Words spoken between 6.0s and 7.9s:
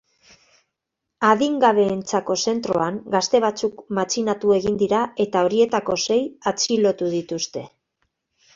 sei atxilotu dituzte.